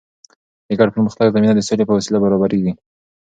د 0.67 0.69
ګډ 0.79 0.89
پرمختګ 0.95 1.27
زمینه 1.35 1.53
د 1.55 1.61
سولې 1.67 1.83
په 1.87 1.95
وسیله 1.97 2.19
برابریږي. 2.23 2.73